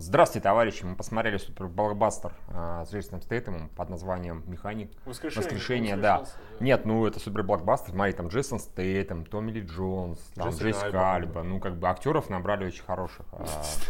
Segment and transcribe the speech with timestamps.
[0.00, 0.84] Здравствуйте, товарищи!
[0.84, 4.92] Мы посмотрели супер блокбастер а, с Джейсоном Стейтемом под названием «Механик».
[5.04, 5.42] Воскрешение.
[5.42, 6.18] Воскрешение, да.
[6.20, 7.90] Воскрешался, Нет, ну это супер блокбастер.
[7.90, 11.40] Смотри, там Джейсон Стейтем, Томми Ли Джонс, там Джессика Джессика Альба.
[11.40, 11.42] Альба.
[11.42, 13.26] Ну, как бы актеров набрали очень хороших.
[13.32, 13.44] а,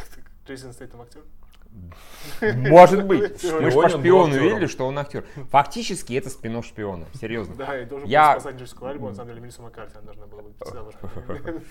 [0.47, 1.21] Джейсон Стейтем актер?
[2.40, 3.45] Может быть.
[3.45, 5.27] Мы же по шпиону видели, что он актер.
[5.51, 7.06] Фактически это спин шпиона.
[7.21, 7.54] Серьезно.
[7.54, 10.43] Да, и должен был спасать Джессику Альбу, на самом деле Мелиссу Маккарти она должна была
[10.43, 10.56] быть.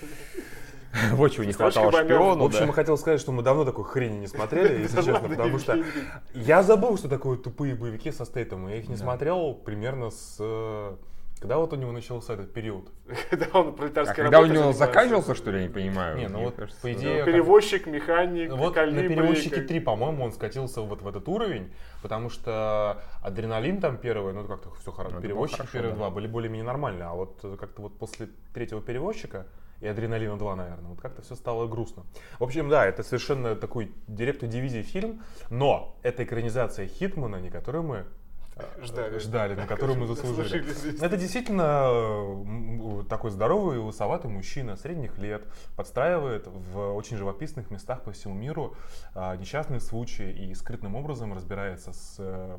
[1.12, 2.42] Вот чего не хватало шпиону.
[2.42, 5.58] В общем, я хотел сказать, что мы давно такой хрени не смотрели, если честно, потому
[5.58, 5.78] что
[6.34, 8.68] я забыл, что такое тупые боевики со Стейтом.
[8.68, 10.36] Я их не смотрел примерно с...
[10.40, 10.96] э,
[11.40, 12.88] Когда вот у него начался этот период?
[13.30, 14.78] Когда он А пролетарской когда у него занимается.
[14.86, 16.16] заканчивался, что ли, я не понимаю?
[16.18, 16.94] Не, ну вот, кажется, по да.
[16.94, 19.02] идее, Перевозчик, механик, Вот калибри.
[19.02, 21.72] на перевозчике как- 3, по-моему, он скатился вот в этот уровень,
[22.02, 25.96] потому что адреналин там первый, ну как-то все хорошо, Ну, перевозчики хорошо, первые да.
[25.98, 29.46] два были более-менее нормальные, а вот э, как-то вот после третьего перевозчика
[29.80, 32.04] и адреналина 2, наверное, вот как-то все стало грустно.
[32.38, 37.84] В общем, да, это совершенно такой директор дивизии фильм, но это экранизация Хитмана, не которую
[37.84, 38.04] мы
[38.56, 39.18] э, Ждали.
[39.18, 40.62] ждали, на которую мы заслужили.
[40.72, 41.00] Здесь.
[41.00, 45.44] Это действительно такой здоровый и лысоватый мужчина средних лет,
[45.76, 48.74] подстраивает в очень живописных местах по всему миру
[49.14, 52.58] а, несчастные случаи и скрытным образом разбирается с, э,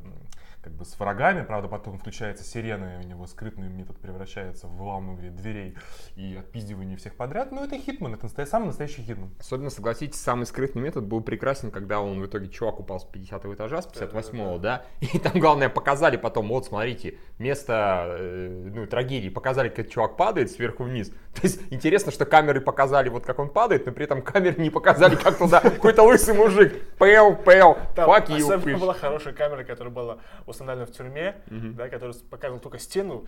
[0.62, 1.44] как бы с врагами.
[1.44, 5.78] Правда, потом включается сирена, и у него скрытный метод превращается в выламывание дверей
[6.16, 7.52] и отпиздивание всех подряд.
[7.52, 9.32] Но это Хитман, это настоя- самый настоящий Хитман.
[9.40, 13.46] Особенно, согласитесь, самый скрытный метод был прекрасен, когда он в итоге чувак упал с 50
[13.46, 19.30] этажа, с 58-го, да, и там, главное, показали потом, вот, смотрите, место, э, ну, трагедии,
[19.30, 21.12] показали, как чувак падает сверху вниз.
[21.36, 24.70] То есть, интересно, что камеры показали, вот как он падает, но при этом камеры не
[24.70, 27.78] показали, как туда какой-то лысый мужик, пэл, пэл,
[28.08, 32.80] fuck you, особенно была хорошая камера, которая была установлена в тюрьме, да, которая показывала только
[32.80, 33.26] стену.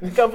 [0.00, 0.30] И там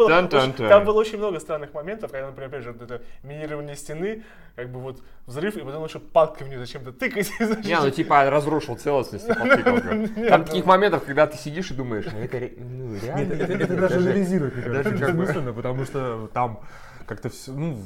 [0.86, 4.23] было очень- много странных моментов, когда, например, опять же, это минирование стены,
[4.56, 7.31] как бы вот взрыв, и потом еще палкой в нее зачем-то тыкать.
[7.39, 9.28] Не, ну типа разрушил целостность.
[9.28, 10.30] да.
[10.30, 13.34] Там таких моментов, когда ты сидишь и думаешь, ну это ну, реально.
[13.34, 16.59] это, даже анализировать, мне даже потому что там
[17.06, 17.78] как-то все, ну,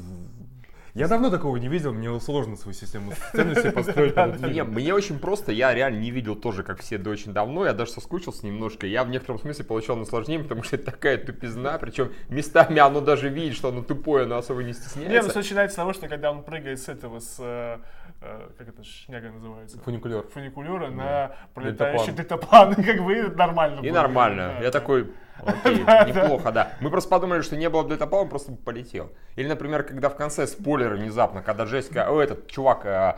[0.94, 4.14] я давно такого не видел, мне сложно свою систему ценностей построить.
[4.14, 4.70] под этот Не, фильм.
[4.72, 7.92] мне очень просто, я реально не видел тоже, как все до очень давно, я даже
[7.92, 12.78] соскучился немножко, я в некотором смысле получал наслаждение, потому что это такая тупизна, причем местами
[12.78, 15.30] оно даже видит, что оно тупое, но особо не Не, ну стесняется.
[15.30, 17.78] все начинается с того, что когда он прыгает с этого, с, э,
[18.20, 19.78] как это шняга называется?
[19.80, 20.22] Фуникулер.
[20.28, 23.94] фуникулера на пролетающий дельтаплан, как бы нормально И было.
[23.94, 24.78] нормально, Да, я да.
[24.78, 25.10] такой,
[25.42, 26.72] окей, неплохо, да.
[26.80, 29.10] Мы просто подумали, что не было дельтаплана, он просто полетел.
[29.36, 33.14] Или, например, когда в конце спойлер внезапно, когда Джессика, о, этот чувак, э,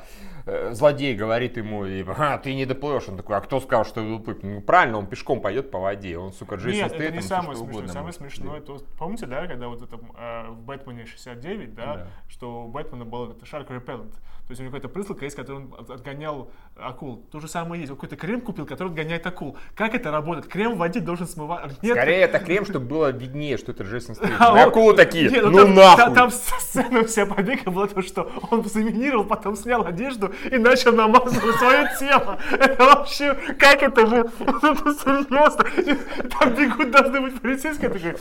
[0.46, 1.84] э, злодей говорит ему,
[2.16, 4.38] «А, ты не доплывешь, он такой, а кто сказал, что я доплыву?
[4.42, 7.88] Ну, правильно, он пешком пойдет по воде, он, сука, Джейсон Нет, это не самое смешное.
[7.88, 12.06] Самое смешное, то, помните, да, когда вот это э, в Бэтмене 69, да, Да.
[12.28, 14.14] что у Бэтмена был это Shark Repellent.
[14.52, 17.24] То есть у него какая-то присылка есть, который он от- отгонял акул.
[17.30, 17.90] То же самое есть.
[17.90, 19.56] Он какой-то крем купил, который отгоняет акул.
[19.74, 20.46] Как это работает?
[20.46, 21.82] Крем в воде должен смывать.
[21.82, 24.36] Нет, Скорее это крем, чтобы было виднее, что это Джейсон Стейтем.
[24.38, 26.04] А, акулы такие, Нет, ну там, нахуй.
[26.04, 30.92] Там, там сцена вся побега была то, что он заминировал, потом снял одежду и начал
[30.92, 32.38] намазывать свое тело.
[32.50, 34.16] Это вообще, как это же?
[34.16, 35.64] Это серьезно?
[36.38, 38.16] Там бегут должны быть полицейские, такой,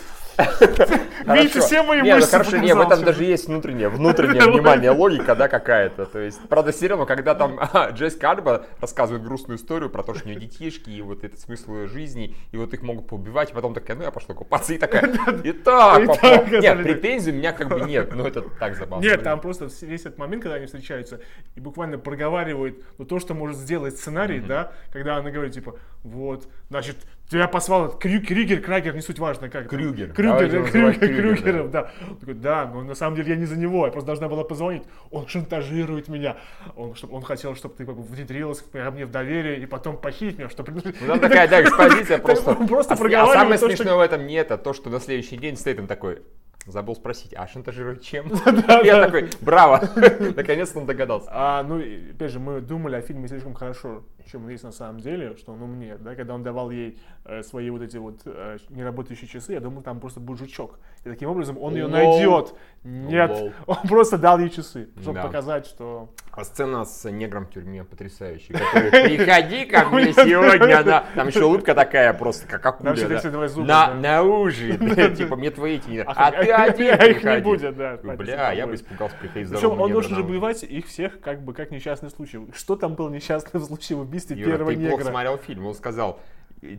[1.25, 4.91] видите, все мои не, ну мышцы хорошо, не, в этом даже есть внутреннее, внутреннее внимание,
[4.91, 6.05] логика, да, какая-то.
[6.05, 10.13] То есть, правда, все равно, когда там а, Джессика Альба рассказывает грустную историю про то,
[10.13, 13.51] что у нее детишки, и вот этот смысл ее жизни, и вот их могут поубивать,
[13.51, 15.07] и потом такая, ну я пошла купаться, и такая,
[15.43, 16.17] и так, И попал».
[16.21, 19.03] так, Нет, претензий у меня как бы нет, но это так забавно.
[19.03, 21.21] Нет, там просто весь этот момент, когда они встречаются,
[21.55, 26.47] и буквально проговаривают ну, то, что может сделать сценарий, да, когда она говорит, типа, вот,
[26.69, 26.97] значит,
[27.31, 29.69] тебя послал Крю- Крюгер, Крагер, не суть важно, как.
[29.69, 30.11] Крюгер.
[30.13, 31.91] Крюгер, Давайте его называть Крюгер, Крюгер, Крюгеров, да.
[32.09, 34.43] Он такой, да, но на самом деле я не за него, я просто должна была
[34.43, 34.83] позвонить.
[35.11, 36.37] Он шантажирует меня.
[36.75, 39.97] Он, чтоб, он хотел, чтобы ты как бы внедрилась ко мне в доверие и потом
[39.97, 40.73] похитить меня, чтобы...
[40.73, 42.51] Ну, там такая, да, экспозиция просто.
[42.51, 45.55] Он просто А а самое смешное в этом не это, то, что на следующий день
[45.55, 46.21] Стейтем такой,
[46.65, 48.29] забыл спросить, а шантажирует чем?
[48.45, 48.81] да.
[48.81, 49.81] Я такой, браво,
[50.35, 51.29] наконец-то он догадался.
[51.31, 54.99] А, ну, опять же, мы думали о фильме слишком хорошо, чем он есть на самом
[54.99, 58.57] деле, что он умнее, да, когда он давал ей э, свои вот эти вот э,
[58.69, 60.79] неработающие часы, я думал, там просто будет жучок.
[61.03, 61.91] И таким образом он ее Лол.
[61.91, 62.53] найдет.
[62.83, 63.51] Нет, Лол.
[63.67, 65.23] он просто дал ей часы, чтобы Да.
[65.23, 66.09] показать, что...
[66.31, 68.57] А сцена с негром в тюрьме потрясающая.
[68.57, 70.79] который, Приходи ко мне сегодня.
[70.79, 71.05] Она...
[71.15, 72.93] Там еще улыбка такая просто, как акуля.
[72.93, 73.93] 32 зуба, На, да.
[73.95, 75.15] на ужин.
[75.15, 78.67] Типа, мне твои эти не А А ты один их не будет, да, Бля, я
[78.67, 82.09] бы испугался приходить Причем здорового он должен же убивать их всех как бы как несчастный
[82.09, 82.39] случай.
[82.53, 85.09] Что там был несчастный случай в убийстве Юра, первого ты плохо негра?
[85.09, 85.65] смотрел фильм.
[85.65, 86.19] Он сказал,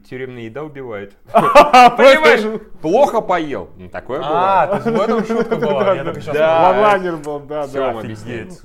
[0.08, 1.17] тюремная еда убивает.
[1.32, 3.70] Понимаешь, плохо поел.
[3.76, 5.94] Ну, такое А, то есть в этом шутка была.
[6.26, 8.02] Ванлайнер был, да, да.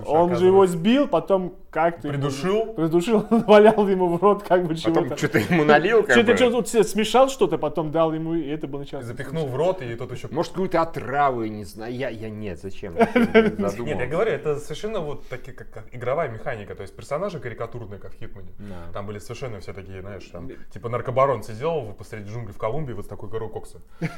[0.05, 2.07] Он же его сбил, потом как-то...
[2.07, 2.73] ему- Придушил?
[2.73, 5.17] Придушил, валял ему в рот как бы Потом чего-то.
[5.17, 6.37] что-то ему налил, как Что-то бы.
[6.37, 9.05] что тут смешал что-то, потом дал ему, и это было нечасто.
[9.05, 10.27] Запихнул в рот, и тот еще...
[10.31, 11.93] Может, какую-то отраву, я не знаю.
[11.95, 12.95] Я, я нет, зачем?
[12.95, 17.99] Нет, я говорю, это совершенно вот такие, как, как игровая механика, то есть персонажи карикатурные,
[17.99, 18.49] как в Хитмане.
[18.93, 23.05] Там были совершенно все такие, знаешь, там, типа наркобарон сидел посреди джунглей в Колумбии вот
[23.05, 23.81] с такой горой кокса.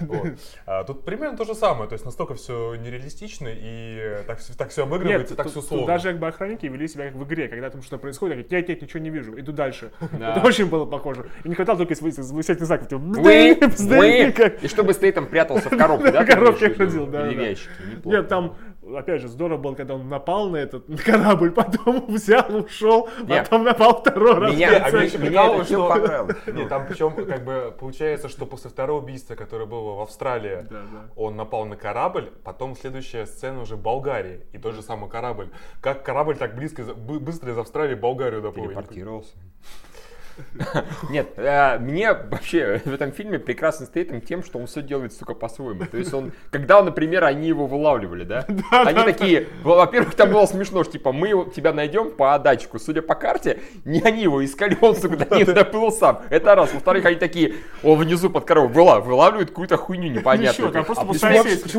[0.65, 5.35] А тут примерно то же самое, то есть настолько все нереалистично и так, все обыгрывается,
[5.35, 5.87] так все сложно.
[5.87, 8.69] даже как бы охранники вели себя как в игре, когда там что-то происходит, говорят, нет,
[8.69, 9.91] нет, ничего не вижу, иду дальше.
[10.17, 10.35] Да.
[10.35, 11.25] Это очень было похоже.
[11.43, 12.87] И не хватало только высоких знаков.
[12.87, 13.03] типа,
[14.33, 16.23] как- И чтобы Стейтем прятался в коробке, да?
[16.23, 17.69] В коробке ходил, да, Или в ящике.
[18.05, 18.55] Нет, там,
[18.95, 23.43] опять же, здорово было, когда он напал на этот на корабль, потом взял, ушел, Нет.
[23.45, 24.53] потом напал второй раз.
[24.53, 26.37] Меня- а Меня прикалывало, это что- понравилось.
[26.47, 30.81] Нет, там причем как бы получается, что после второго убийства, которое было в Австралии, Да,
[30.91, 31.09] да.
[31.15, 35.49] он напал на корабль, потом следующая сцена уже Болгарии, и тот же самый корабль.
[35.81, 38.65] Как корабль так близко, из- бы- быстро из Австралии в Болгарию доплыл?
[38.67, 39.33] Телепортировался.
[41.09, 45.33] Нет, э, мне вообще в этом фильме прекрасно стоит тем, что он все делает, сука,
[45.33, 45.85] по-своему.
[45.85, 48.45] То есть он, когда, например, они его вылавливали, да?
[48.71, 52.79] Они такие, во- во-первых, там было смешно, что типа мы его- тебя найдем по датчику.
[52.79, 56.21] Судя по карте, не они его искали, он, сука, до них доплыл сам.
[56.29, 56.73] Это раз.
[56.73, 60.69] Во-вторых, они такие, он внизу под коровой выла- вылавливает какую-то хуйню непонятную.
[61.01, 61.33] А почему,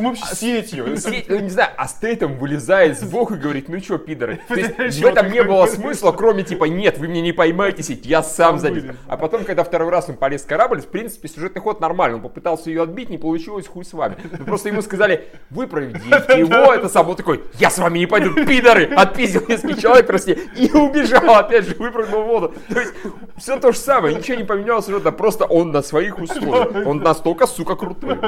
[0.08, 0.96] вообще сетью?
[0.96, 4.40] Се- ну, не знаю, а Стейтем вылезает сбоку и говорит, ну чё, пидоры.
[4.48, 7.82] То есть в этом не было бы- смысла, кроме типа, нет, вы меня не поймаете
[7.82, 8.82] сеть, я сам Залез.
[8.82, 8.96] вылез.
[9.06, 12.16] А потом, когда второй раз он полез в корабль, в принципе, сюжетный ход нормальный.
[12.16, 14.16] Он попытался ее отбить, не получилось, хуй с вами.
[14.38, 16.08] Ну, просто ему сказали, вы проведите
[16.38, 17.08] его, это сам.
[17.08, 18.86] Он такой, я с вами не пойду, пидоры!
[18.94, 22.54] Отпиздил несколько человек просто и убежал, опять же, выпрыгнул в воду.
[22.68, 22.94] То есть,
[23.36, 26.86] все то же самое, ничего не поменялось сюжетно, просто он на своих условиях.
[26.86, 28.18] Он настолько, сука, крутой.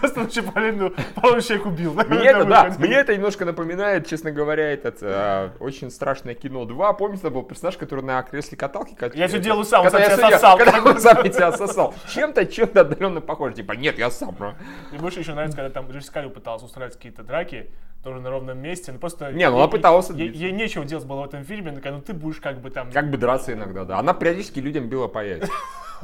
[0.00, 1.94] Просто вообще половину, половину человек убил.
[2.08, 6.92] Мне это, да, мне это немножко напоминает, честно говоря, этот э, очень страшное кино 2.
[6.94, 10.30] Помните, там был персонаж, который на кресле каталки кат- Я всё делаю сам, когда сам
[10.30, 10.58] я сосал.
[10.58, 11.94] Когда он сам тебя сосал.
[12.08, 13.54] Чем-то, чем-то отдаленно похоже.
[13.56, 14.54] Типа, нет, я сам, бро.
[14.90, 17.70] Мне больше еще нравится, когда там Джессика Альба пыталась устраивать какие-то драки,
[18.02, 19.32] тоже на ровном месте, но просто...
[19.32, 22.00] Не, ну ей- она пыталась Ей, ей нечего делать было в этом фильме, но ну
[22.00, 22.90] ты будешь как бы там...
[22.90, 23.98] Как бы драться иногда, да.
[23.98, 25.50] Она периодически людям била по яйцам.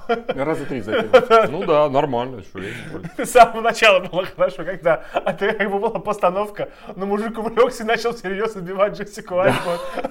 [0.28, 1.10] Раза три закинул.
[1.50, 2.42] Ну да, нормально.
[2.42, 2.60] что.
[3.24, 7.86] С самого начала было хорошо, когда это как бы была постановка, но мужик увлекся и
[7.86, 9.58] начал всерьез убивать Джессику Альбу.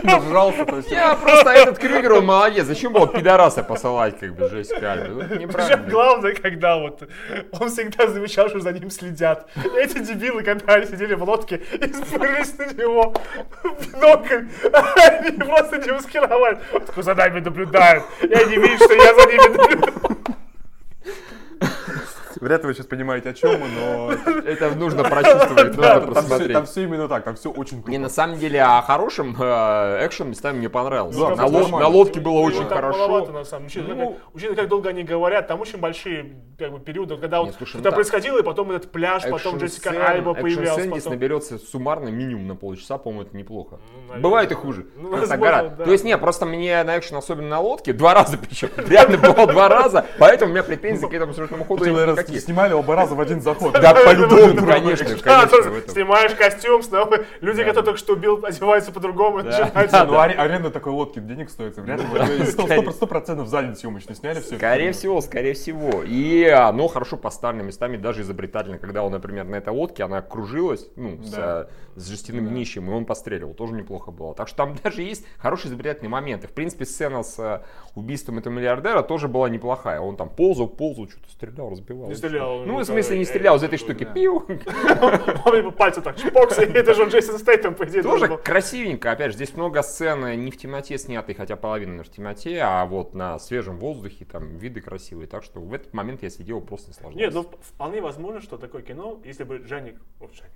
[0.02, 0.90] Нажрался, то есть...
[0.90, 2.66] Я просто этот Крюгер, он молодец.
[2.66, 4.48] Зачем было пидораса посылать, как бы?
[4.50, 7.02] Ну, это Причем главное, когда вот
[7.58, 9.48] он всегда замечал, что за ним следят.
[9.76, 13.14] Эти дебилы, когда они сидели в лодке и спрыгнулись на него
[13.62, 16.58] в бинокль, они просто не маскировали.
[16.72, 18.04] Он такой, за нами наблюдают.
[18.22, 19.67] И они видят, что я за ними наблюдаю.
[22.48, 24.12] Вряд ли вы сейчас понимаете, о чем мы, но...
[24.46, 26.52] Это нужно прочувствовать, все, просмотреть.
[26.54, 27.90] там все именно так, там все очень круто.
[27.90, 31.18] Не, на самом деле, а хорошим э, экшен местами мне понравился.
[31.18, 33.26] Да, на, лодке было Его очень хорошо.
[33.26, 34.16] на самом деле.
[34.32, 37.94] Учитывая, Ну, как, долго они говорят, там очень большие периоды, когда вот ну что-то так.
[37.94, 40.86] происходило, и потом этот пляж, потом Джессика Альба появлялась.
[40.86, 43.78] экшн-сцен наберется суммарно минимум на полчаса, по-моему, это неплохо.
[44.18, 44.86] Бывает и хуже.
[44.96, 45.10] Ну.
[45.10, 49.46] То есть, не, просто мне на экшен, особенно на лодке, два раза причем, реально было
[49.46, 52.44] два раза, поэтому у меня претензий к этому сюжетному ходу Ты, никаких.
[52.44, 53.72] снимали оба раза в один заход.
[53.72, 55.06] Да, по-любому, конечно,
[55.88, 59.42] снимаешь костюм, снова люди, которые только что убил, одеваются по-другому.
[59.42, 61.76] Да, ну аре- аренда такой лодки денег стоит.
[61.76, 64.56] Вряд ли сто- процентов за день съемочный сняли все.
[64.56, 66.02] Скорее всего, скорее всего.
[66.04, 68.78] И оно хорошо поставлено местами, даже изобретательно.
[68.78, 73.04] Когда он, например, на этой лодке, она кружилась, ну, с, с жестяным днищем, и он
[73.04, 73.54] постреливал.
[73.54, 74.34] Тоже неплохо было.
[74.34, 76.48] Так что там даже есть хорошие изобретательные моменты.
[76.48, 77.60] В принципе, сцена с э,
[77.94, 80.00] убийством этого миллиардера тоже была неплохая.
[80.00, 82.08] Он там ползал, ползал, что-то стрелял, разбивал.
[82.08, 84.04] Не стрелял, Ну, в смысле, не стрелял из этой штуки.
[84.04, 84.46] Пиу.
[85.44, 89.10] Он ему пальцем так чпокс, и это же он Джейсон Стейтем, по идее, Тоже красивенько.
[89.12, 92.84] Опять же, здесь много сцен не в темноте снятой, хотя половина наверное, в темноте, а
[92.84, 95.26] вот на свежем воздухе, там виды красивые.
[95.26, 97.18] Так что в этот момент я сидел просто наслаждался.
[97.18, 100.52] Нет, ну вп- вполне возможно, что такое кино, если бы Жаник, о, Жаник,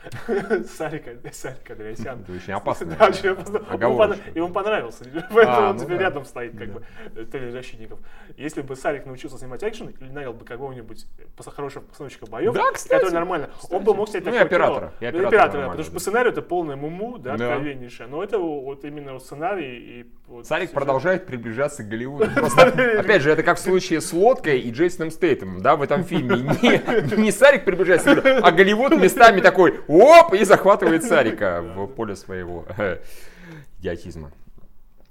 [0.76, 2.20] Сарика, Сарика Андреасян.
[2.22, 2.96] Это очень опасно.
[2.98, 3.56] Да, очень опасно.
[3.58, 4.14] Ему Оговорочно.
[4.14, 5.04] пона- Ему понравился,
[5.34, 6.02] поэтому А, он ну теперь да.
[6.04, 6.82] рядом стоит, как бы,
[7.16, 7.98] э, Теле защитников.
[8.36, 11.06] Если бы Сарик научился снимать экшен или нанял бы какого-нибудь
[11.54, 15.10] хорошего постановщика боев, Да, кстати, который нормально, он бы мог снять Ну, такое оператора, кино.
[15.10, 15.94] и Ну, оператора потому что да.
[15.94, 17.46] по сценарию это полное муму, да, Да.
[17.54, 18.08] откровеннейшее.
[18.08, 20.06] Но это вот именно сценарий и...
[20.28, 20.74] вот Сарик сюжет.
[20.74, 22.24] продолжает приближаться к Голливуду.
[22.98, 26.36] Опять же, это как в случае с лодкой и Джейсоном Стейтемом, да, в этом фильме.
[27.16, 32.64] Не Сарик приближается, а Голливуд местами такой, оп, и захватывает Сарика в поле своего.
[33.80, 34.30] идиотизма.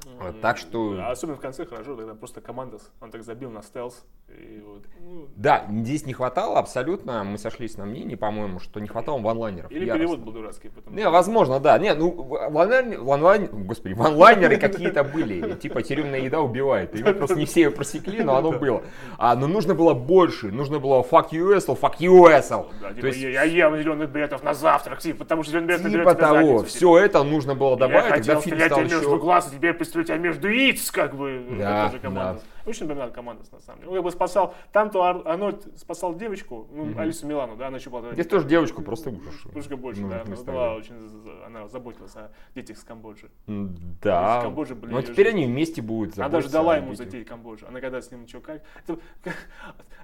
[0.05, 4.05] Вот, так что- Особенно в конце хорошо, когда просто командос, он так забил на стелс.
[4.29, 8.87] И вот, ну, Да, здесь не хватало абсолютно, мы сошлись на мнении, по-моему, что не
[8.87, 9.71] хватало ванлайнеров.
[9.71, 9.97] или Яростно.
[9.97, 10.69] перевод был дурацкий.
[10.69, 11.77] Потому Не, возможно, да.
[11.79, 15.55] Не, ну, ванлайн, ванлайн, господи, ванлайнеры какие-то были.
[15.55, 16.95] Типа, тюремная еда убивает.
[16.97, 18.83] Его просто не все ее просекли, но оно было.
[19.17, 20.51] А, но нужно было больше.
[20.51, 22.67] Нужно было fuck asshole, fuck asshole.
[22.81, 26.07] Да, То типа, есть, я ем зеленых билетов на завтрак, типа, потому что зеленый билет
[26.07, 29.17] типа того, все это нужно было добавить, хотел фильм стрелять стал еще...
[29.17, 29.55] глаз, а
[29.89, 31.45] теперь пристрелю тебя между яиц, как бы.
[31.57, 32.43] Да, тоже командос.
[32.69, 33.89] Очень напоминает командос, на самом деле.
[33.89, 37.89] Он как бы спасал, там-то Ар- Арнольд спасал девочку, ну, Алису Милану, да, она еще
[37.89, 38.13] была...
[38.13, 39.33] Здесь тоже девочку просто ужас.
[39.45, 40.21] Немножко больше, Ну, да.
[40.21, 43.29] Она, была очень, за- она заботилась о детях с Камбоджи.
[43.47, 44.41] Да.
[44.43, 47.05] Камбоджи были Но теперь они вместе будут Она даже заботиться дала ему детях.
[47.07, 47.65] затеять Камбоджу.
[47.67, 48.61] Она когда с ним что, как...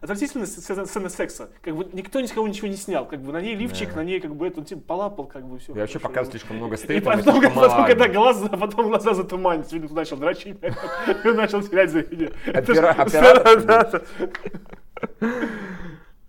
[0.01, 1.49] Отвратительная сцена, секса.
[1.61, 3.05] Как бы никто ни с кого ничего не снял.
[3.07, 5.73] Как бы на ней лифчик, на ней как бы это, типа, полапал, как бы все.
[5.73, 7.23] И вообще показывает слишком много стейтов.
[7.23, 10.57] потом, когда глаза, потом глаза затуманились, видно, начал дрочить,
[11.23, 12.33] начал терять зрение.
[12.55, 13.65] Оператор.
[13.65, 14.01] Да.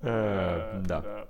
[0.02, 1.26] Э, Да.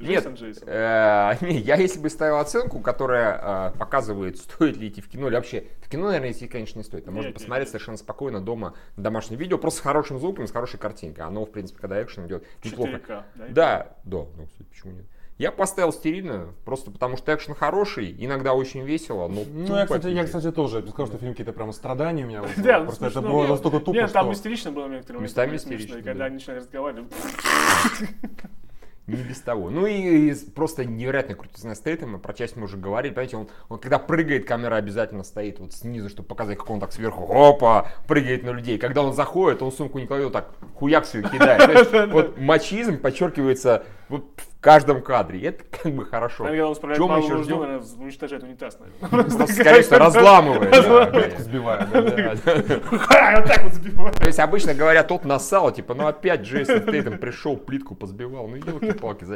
[0.00, 0.24] Нет.
[0.24, 5.08] Нет, э, не, я если бы ставил оценку, которая э, показывает, стоит ли идти в
[5.08, 7.08] кино или вообще в кино, наверное, идти, конечно, не стоит.
[7.08, 7.70] А можно Нет, посмотреть нет.
[7.70, 11.24] совершенно спокойно дома на домашнем видео, просто с хорошим звуком, с хорошей картинкой.
[11.24, 12.92] Оно, в принципе, когда экшен идет неплохо.
[12.92, 13.46] 4К, да?
[13.48, 15.06] Да, да, ну, кстати, почему нет?
[15.38, 20.08] Я поставил стерильно, просто потому что экшен хороший, иногда очень весело, но Ну, я, кстати,
[20.08, 22.42] я, кстати, тоже не сказал, что фильм какие-то прям страдания у меня.
[22.56, 24.34] Да, Просто это было Нет, настолько тупо, Нет, там что...
[24.34, 26.24] истерично было некоторые Местами истерично, и когда да.
[26.24, 27.12] они начинали разговаривать,
[29.06, 29.70] Не без того.
[29.70, 33.78] Ну и, и просто невероятная крутизна Стейтема, про часть мы уже говорили, понимаете, он, он
[33.78, 38.42] когда прыгает, камера обязательно стоит вот снизу, чтобы показать, как он так сверху, опа, прыгает
[38.42, 38.76] на людей.
[38.76, 41.88] Когда он заходит, он сумку не кладет, так хуяк свою кидает.
[42.12, 44.26] Вот мачизм подчеркивается вот
[44.58, 46.42] в каждом кадре, и это как бы хорошо.
[46.42, 47.60] Наверное, когда он справляет Чем мы еще ждем?
[47.60, 49.46] наверное, уничтожает унитаз, наверное.
[49.46, 50.70] Всего, разламывает.
[50.70, 51.38] конечно.
[51.38, 51.88] Сбивает.
[51.92, 54.16] Вот так вот забивает.
[54.16, 58.56] То есть обычно говорят, тот нассал, типа, ну опять Джейсон Стейтем пришел, плитку позбивал, ну
[58.56, 59.26] елки-палки.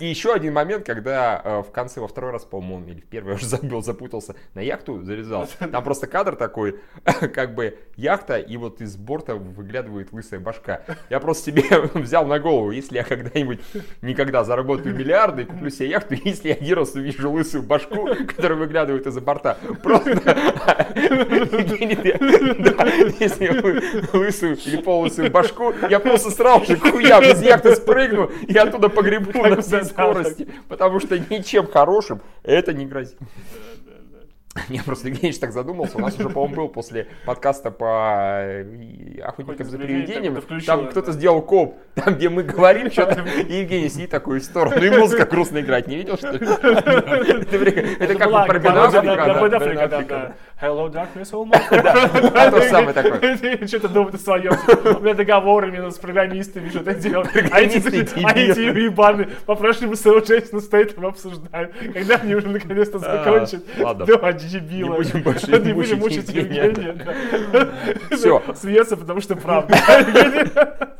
[0.00, 3.04] И еще один момент, когда э, в конце, во второй раз, по-моему, он, или в
[3.04, 5.48] первый я уже забил, запутался, на яхту залезал.
[5.58, 10.80] Там просто кадр такой, как бы яхта, и вот из борта выглядывает лысая башка.
[11.10, 11.62] Я просто себе
[11.94, 13.60] взял на голову, если я когда-нибудь
[14.00, 18.58] никогда заработаю миллиарды и куплю себе яхту, если я один раз увижу лысую башку, которая
[18.58, 20.10] выглядывает из-за борта, просто
[23.20, 28.88] если лысую или полусую башку, я просто сразу же хуя без яхты спрыгну и оттуда
[28.88, 33.18] погребу на всей скорости, потому что ничем хорошим это не грозит.
[34.68, 39.66] Я просто Евгеньевич так задумался, у нас уже, по-моему, был после подкаста по э, охотникам
[39.66, 44.10] за привидениями, это там кто-то сделал коп, там, где мы говорим что-то, и Евгений сидит
[44.10, 46.38] такой в сторону, и музыка грустно играть, не видел, что ли?
[46.42, 47.56] Это
[48.04, 50.32] Это как про Бен пародия Аффлека, на- да.
[50.62, 52.30] Hello, darkness, man.
[52.32, 53.66] Да, то же самое такое.
[53.66, 54.52] Что-то думает о своем.
[54.96, 57.24] У меня договоры минус с программистами, что-то делал.
[57.50, 58.70] А эти, дебилы.
[58.72, 61.72] уебаны по-прошлому своего Джейсона Стейтема обсуждают.
[61.92, 63.64] Когда они уже наконец-то А, закончат.
[63.80, 64.06] ладно.
[64.42, 64.96] Да, дебилы.
[65.04, 66.96] Не будем больше Не будем мучить Евгения.
[68.10, 68.42] Всё.
[68.54, 69.76] Смеется, потому что правда.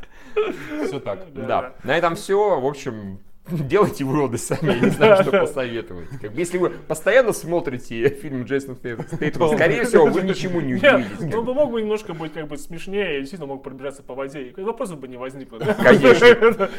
[0.85, 1.19] Все так.
[1.33, 2.59] Да, на этом все.
[2.59, 3.19] В общем,
[3.51, 6.07] делайте выводы сами, я не знаю, что посоветовать.
[6.21, 11.19] Как бы, если вы постоянно смотрите фильм Джейсона Стейтема, скорее всего, вы ничему не удивитесь.
[11.19, 14.43] ну, бы мог бы немножко быть как бы смешнее, и действительно мог пробираться по воде,
[14.43, 15.59] и вопросов бы не возникло.
[15.59, 15.73] да?
[15.73, 16.69] Конечно.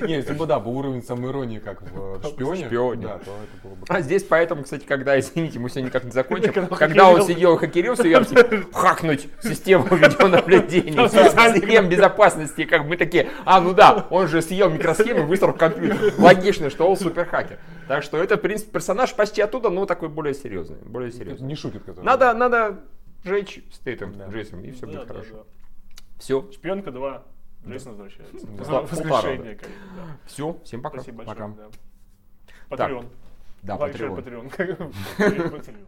[0.00, 3.02] Не, если бы, да, был уровень самоиронии, как в «Шпионе», «Шпионе».
[3.02, 3.86] да, то это было бы...
[3.88, 8.08] А здесь поэтому, кстати, когда, извините, мы сегодня не закончим, Когда он сидел и хакерился,
[8.08, 8.24] я
[8.72, 14.70] хакнуть систему видеонаблюдения, систем безопасности, как бы мы такие, а, ну да, он же съел
[14.70, 15.99] микросхему, высрал компьютер.
[16.18, 17.58] Логично, что он суперхакер.
[17.88, 21.46] Так что это, в принципе, персонаж почти оттуда, но такой более серьезный, более серьезный.
[21.46, 22.04] Не шутит, который.
[22.04, 22.80] Надо, надо
[23.24, 24.28] жечь Стейтем, Да.
[24.28, 25.34] Джейсон, и все Да, будет да, хорошо.
[25.34, 25.42] да.
[26.18, 27.22] Все, Шпионка 2.
[27.66, 28.46] Джейсон возвращается.
[28.46, 29.66] Полтора, Воскрешение, да.
[29.96, 30.16] да.
[30.26, 30.98] все, всем пока.
[30.98, 31.48] Спасибо большое.
[31.48, 31.62] Пока.
[31.62, 31.68] да.
[32.68, 33.06] Патреон.
[33.62, 33.76] Да.
[33.76, 34.16] Патреон.
[34.16, 34.92] Патреон.